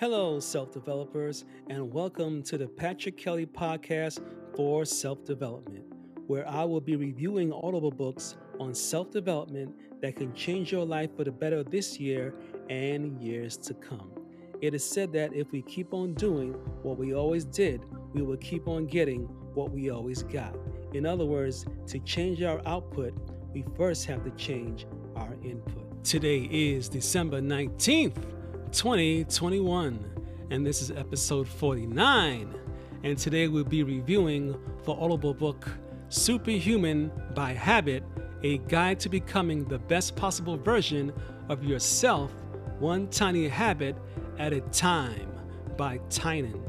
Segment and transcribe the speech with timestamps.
[0.00, 4.20] Hello, self developers, and welcome to the Patrick Kelly Podcast
[4.54, 5.82] for Self Development,
[6.28, 11.16] where I will be reviewing audible books on self development that can change your life
[11.16, 12.32] for the better this year
[12.70, 14.12] and years to come.
[14.60, 16.52] It is said that if we keep on doing
[16.84, 19.22] what we always did, we will keep on getting
[19.54, 20.56] what we always got.
[20.94, 23.14] In other words, to change our output,
[23.52, 24.86] we first have to change
[25.16, 26.04] our input.
[26.04, 28.37] Today is December 19th.
[28.68, 30.04] 2021,
[30.50, 32.54] and this is episode 49.
[33.02, 35.68] And today we'll be reviewing the Audible book
[36.08, 38.02] Superhuman by Habit
[38.42, 41.12] A Guide to Becoming the Best Possible Version
[41.48, 42.32] of Yourself,
[42.78, 43.96] One Tiny Habit
[44.38, 45.30] at a Time
[45.76, 46.62] by Tynan.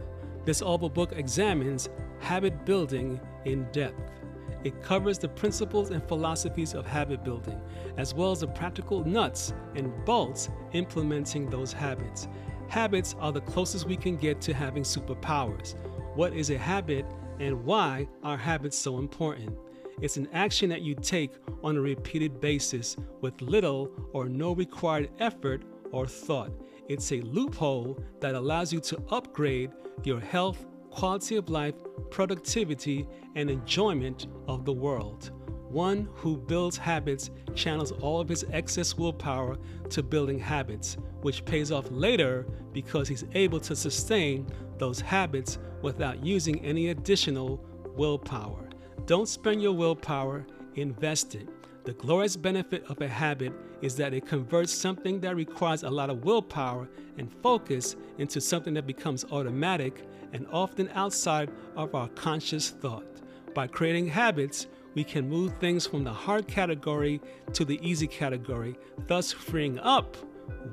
[0.45, 1.89] This Audible book examines
[2.19, 4.18] habit building in depth.
[4.63, 7.61] It covers the principles and philosophies of habit building,
[7.97, 12.27] as well as the practical nuts and bolts implementing those habits.
[12.67, 15.75] Habits are the closest we can get to having superpowers.
[16.15, 17.05] What is a habit
[17.39, 19.57] and why are habits so important?
[20.01, 21.31] It's an action that you take
[21.63, 26.51] on a repeated basis with little or no required effort or thought.
[26.87, 29.71] It's a loophole that allows you to upgrade
[30.03, 31.75] your health, quality of life,
[32.09, 35.31] productivity, and enjoyment of the world.
[35.69, 39.57] One who builds habits channels all of his excess willpower
[39.89, 44.47] to building habits, which pays off later because he's able to sustain
[44.79, 47.63] those habits without using any additional
[47.95, 48.69] willpower.
[49.05, 51.47] Don't spend your willpower, invest it.
[51.89, 53.51] The glorious benefit of a habit
[53.81, 56.87] is that it converts something that requires a lot of willpower
[57.17, 63.07] and focus into something that becomes automatic and often outside of our conscious thought.
[63.55, 67.21] By creating habits, we can move things from the hard category
[67.53, 70.15] to the easy category, thus freeing up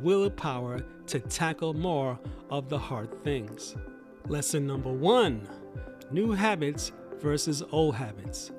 [0.03, 2.21] willpower to tackle more
[2.51, 3.75] of the hard things.
[4.29, 5.49] Lesson number one
[6.11, 6.93] New habits
[7.23, 8.51] versus old habits.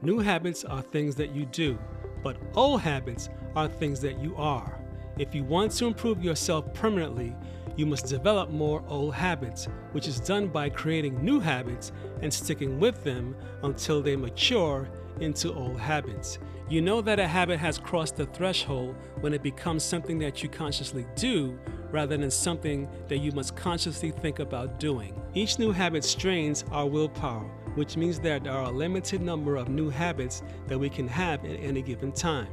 [0.00, 1.76] New habits are things that you do,
[2.22, 4.78] but old habits are things that you are.
[5.18, 7.34] If you want to improve yourself permanently,
[7.76, 11.92] you must develop more old habits, which is done by creating new habits
[12.22, 14.88] and sticking with them until they mature
[15.20, 16.38] into old habits.
[16.68, 20.48] You know that a habit has crossed the threshold when it becomes something that you
[20.48, 21.58] consciously do
[21.90, 25.20] rather than something that you must consciously think about doing.
[25.34, 29.68] Each new habit strains our willpower, which means that there are a limited number of
[29.68, 32.48] new habits that we can have at any given time.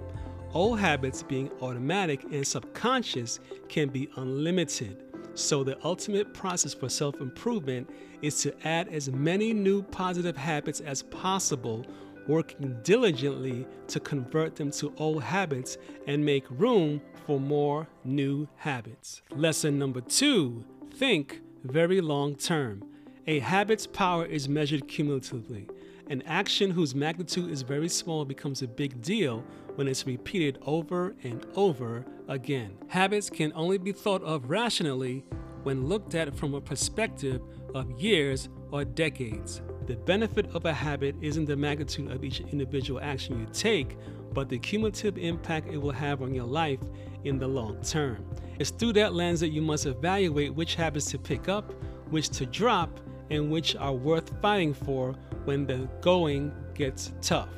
[0.54, 5.04] Old habits, being automatic and subconscious, can be unlimited.
[5.34, 7.90] So, the ultimate process for self improvement
[8.22, 11.86] is to add as many new positive habits as possible,
[12.28, 15.78] working diligently to convert them to old habits
[16.08, 19.24] and make room for more new habits.
[19.32, 22.84] Lesson number two think very long term.
[23.28, 25.68] A habit's power is measured cumulatively.
[26.12, 29.44] An action whose magnitude is very small becomes a big deal
[29.74, 32.78] when it's repeated over and over again.
[32.88, 35.26] Habits can only be thought of rationally
[35.64, 37.42] when looked at from a perspective
[37.74, 39.64] of years or decades.
[39.88, 43.98] The benefit of a habit isn't the magnitude of each individual action you take,
[44.34, 46.80] but the cumulative impact it will have on your life
[47.24, 48.24] in the long term.
[48.60, 51.74] It's through that lens that you must evaluate which habits to pick up,
[52.12, 53.00] which to drop,
[53.30, 55.16] and which are worth fighting for
[55.46, 57.50] when the going gets tough.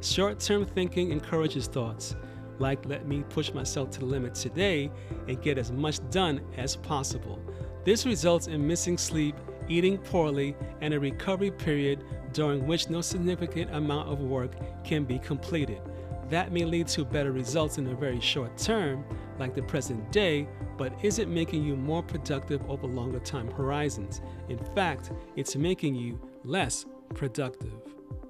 [0.00, 2.16] Short term thinking encourages thoughts
[2.58, 4.90] like, let me push myself to the limit today
[5.28, 7.40] and get as much done as possible.
[7.84, 9.36] This results in missing sleep,
[9.68, 14.52] eating poorly, and a recovery period during which no significant amount of work
[14.84, 15.80] can be completed.
[16.30, 19.04] That may lead to better results in the very short term,
[19.38, 24.20] like the present day, but isn't making you more productive over longer time horizons.
[24.48, 27.72] In fact, it's making you less productive.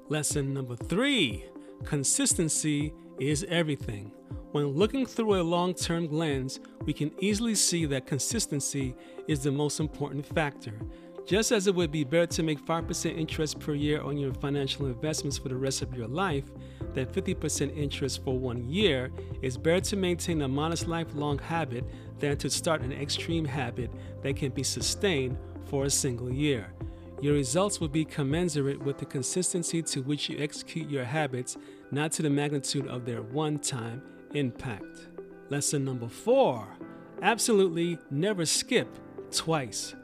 [0.08, 1.44] Lesson number three
[1.84, 4.10] Consistency is everything.
[4.52, 8.94] When looking through a long term lens, we can easily see that consistency
[9.28, 10.78] is the most important factor.
[11.26, 14.86] Just as it would be better to make 5% interest per year on your financial
[14.86, 16.44] investments for the rest of your life
[16.92, 19.10] than 50% interest for one year,
[19.40, 21.84] it's better to maintain a modest lifelong habit
[22.18, 23.90] than to start an extreme habit
[24.22, 26.70] that can be sustained for a single year.
[27.22, 31.56] Your results will be commensurate with the consistency to which you execute your habits,
[31.90, 34.02] not to the magnitude of their one time
[34.34, 35.08] impact.
[35.48, 36.68] Lesson number four
[37.22, 38.88] absolutely never skip
[39.30, 39.94] twice.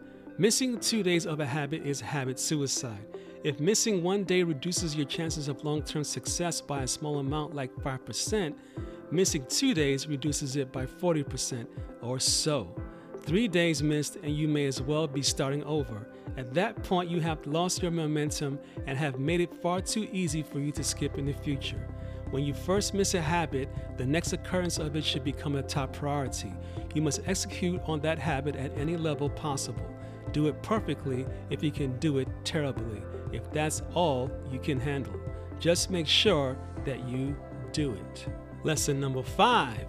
[0.41, 3.05] Missing two days of a habit is habit suicide.
[3.45, 7.55] If missing one day reduces your chances of long term success by a small amount,
[7.55, 8.55] like 5%,
[9.11, 11.67] missing two days reduces it by 40%
[12.01, 12.75] or so.
[13.19, 16.09] Three days missed, and you may as well be starting over.
[16.39, 20.43] At that point, you have lost your momentum and have made it far too easy
[20.43, 21.87] for you to skip in the future.
[22.31, 25.93] When you first miss a habit, the next occurrence of it should become a top
[25.93, 26.55] priority.
[26.95, 29.85] You must execute on that habit at any level possible.
[30.33, 35.19] Do it perfectly if you can do it terribly, if that's all you can handle.
[35.59, 37.37] Just make sure that you
[37.73, 38.27] do it.
[38.65, 39.87] Lesson number five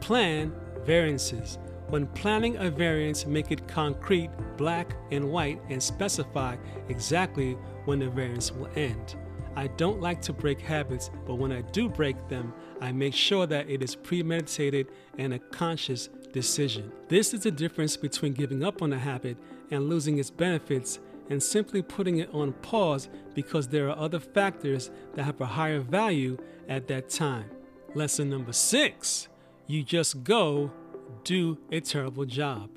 [0.00, 0.52] plan
[0.84, 1.58] variances.
[1.88, 6.56] When planning a variance, make it concrete, black and white, and specify
[6.88, 7.52] exactly
[7.84, 9.16] when the variance will end.
[9.54, 13.46] I don't like to break habits, but when I do break them, I make sure
[13.46, 14.88] that it is premeditated
[15.18, 16.90] and a conscious decision.
[17.08, 19.36] This is the difference between giving up on a habit
[19.70, 24.90] and losing its benefits and simply putting it on pause because there are other factors
[25.14, 26.38] that have a higher value
[26.68, 27.50] at that time.
[27.94, 29.28] Lesson number six
[29.66, 30.70] you just go
[31.24, 32.70] do a terrible job.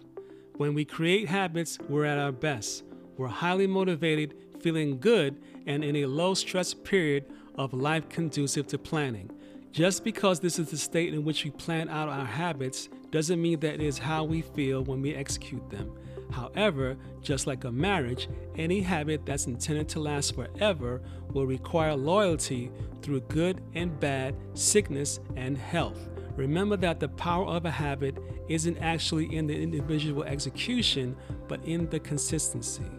[0.58, 2.84] When we create habits, we're at our best.
[3.18, 7.24] We're highly motivated, feeling good, and in a low stress period
[7.54, 9.30] of life conducive to planning.
[9.72, 13.60] Just because this is the state in which we plan out our habits doesn't mean
[13.60, 15.96] that it is how we feel when we execute them.
[16.32, 18.28] However, just like a marriage,
[18.58, 21.00] any habit that's intended to last forever
[21.32, 22.72] will require loyalty
[23.04, 26.10] through good and bad, sickness and health.
[26.36, 28.18] Remember that the power of a habit
[28.50, 31.16] isn't actually in the individual execution,
[31.48, 32.90] but in the consistency.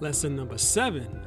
[0.00, 1.20] Lesson number seven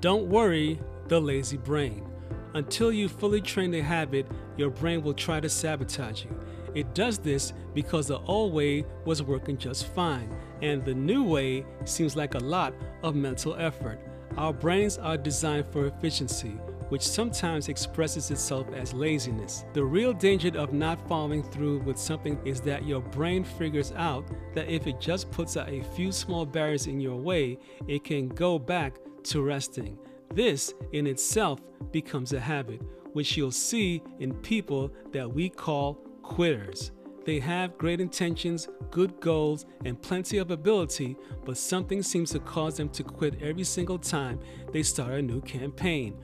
[0.00, 0.78] don't worry
[1.08, 2.08] the lazy brain.
[2.54, 4.26] Until you fully train the habit,
[4.56, 6.40] your brain will try to sabotage you.
[6.74, 11.64] It does this because the old way was working just fine, and the new way
[11.84, 13.98] seems like a lot of mental effort.
[14.36, 16.58] Our brains are designed for efficiency,
[16.90, 19.64] which sometimes expresses itself as laziness.
[19.72, 24.26] The real danger of not following through with something is that your brain figures out
[24.54, 28.28] that if it just puts out a few small barriers in your way, it can
[28.28, 29.98] go back to resting.
[30.34, 31.60] This in itself
[31.90, 32.82] becomes a habit,
[33.14, 36.92] which you'll see in people that we call quitters.
[37.26, 42.76] They have great intentions, good goals, and plenty of ability, but something seems to cause
[42.76, 44.38] them to quit every single time
[44.72, 46.16] they start a new campaign.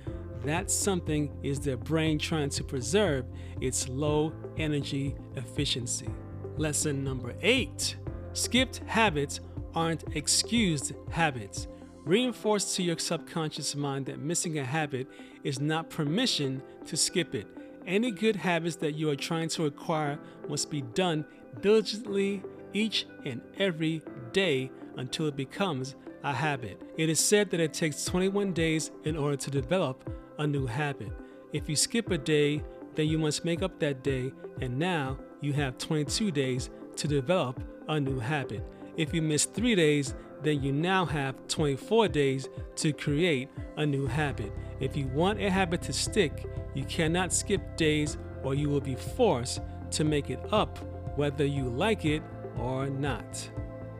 [0.44, 3.26] That something is their brain trying to preserve
[3.60, 6.08] its low energy efficiency.
[6.56, 7.96] Lesson number eight
[8.32, 9.40] skipped habits
[9.74, 11.66] aren't excused habits.
[12.04, 15.08] Reinforce to your subconscious mind that missing a habit
[15.42, 17.48] is not permission to skip it.
[17.86, 20.18] Any good habits that you are trying to acquire
[20.48, 21.24] must be done
[21.60, 22.42] diligently
[22.72, 24.02] each and every
[24.32, 26.80] day until it becomes a habit.
[26.96, 30.08] It is said that it takes 21 days in order to develop
[30.38, 31.10] a new habit.
[31.52, 32.62] If you skip a day,
[32.94, 37.62] then you must make up that day, and now you have 22 days to develop
[37.88, 38.64] a new habit.
[38.96, 44.06] If you miss three days, then you now have 24 days to create a new
[44.06, 44.52] habit.
[44.80, 48.96] If you want a habit to stick, you cannot skip days or you will be
[48.96, 49.60] forced
[49.92, 50.78] to make it up
[51.16, 52.22] whether you like it
[52.58, 53.50] or not.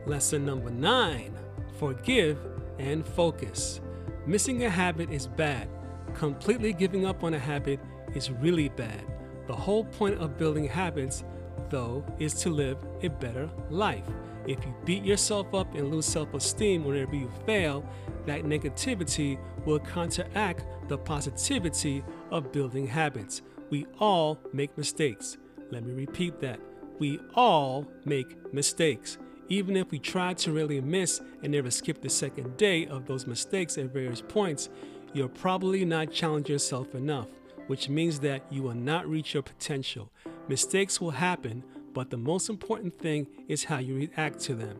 [0.05, 1.37] Lesson number nine
[1.77, 2.37] forgive
[2.79, 3.81] and focus.
[4.25, 5.67] Missing a habit is bad.
[6.13, 7.79] Completely giving up on a habit
[8.13, 9.03] is really bad.
[9.47, 11.23] The whole point of building habits,
[11.69, 14.05] though, is to live a better life.
[14.47, 17.87] If you beat yourself up and lose self esteem whenever you fail,
[18.25, 23.41] that negativity will counteract the positivity of building habits.
[23.69, 25.37] We all make mistakes.
[25.71, 26.59] Let me repeat that.
[26.99, 29.17] We all make mistakes.
[29.49, 33.25] Even if we try to really miss and never skip the second day of those
[33.27, 34.69] mistakes at various points,
[35.13, 37.27] you're probably not challenging yourself enough,
[37.67, 40.11] which means that you will not reach your potential.
[40.47, 44.77] Mistakes will happen, but the most important thing is how you react to them.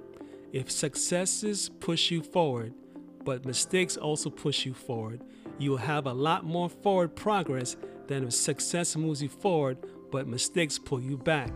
[0.51, 2.73] If successes push you forward,
[3.23, 5.21] but mistakes also push you forward,
[5.57, 7.75] you will have a lot more forward progress
[8.07, 9.77] than if success moves you forward,
[10.11, 11.51] but mistakes pull you back.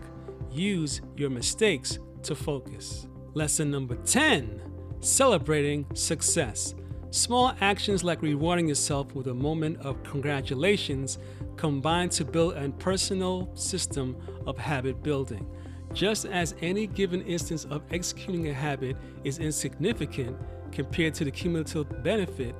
[0.50, 3.06] Use your mistakes to focus.
[3.34, 4.62] Lesson number 10
[5.00, 6.74] Celebrating Success.
[7.10, 11.18] Small actions like rewarding yourself with a moment of congratulations
[11.56, 14.14] combine to build a personal system
[14.46, 15.46] of habit building.
[15.94, 20.36] Just as any given instance of executing a habit is insignificant
[20.70, 22.54] compared to the cumulative benefit,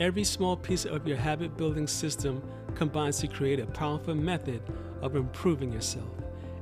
[0.00, 2.42] every small piece of your habit building system
[2.74, 4.60] combines to create a powerful method
[5.00, 6.08] of improving yourself.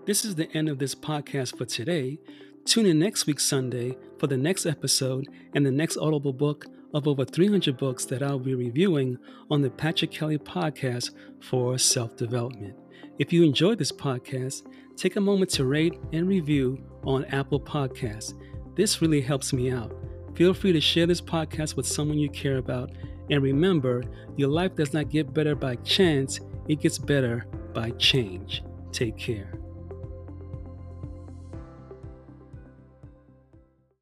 [0.06, 2.18] This is the end of this podcast for today.
[2.64, 7.06] Tune in next week, Sunday, for the next episode and the next Audible book of
[7.06, 9.18] over 300 books that I'll be reviewing
[9.50, 12.74] on the Patrick Kelly podcast for self development.
[13.18, 14.62] If you enjoyed this podcast,
[14.96, 18.32] take a moment to rate and review on Apple Podcasts.
[18.74, 19.94] This really helps me out.
[20.34, 22.90] Feel free to share this podcast with someone you care about.
[23.30, 24.02] And remember,
[24.36, 28.62] your life does not get better by chance, it gets better by change.
[28.90, 29.63] Take care.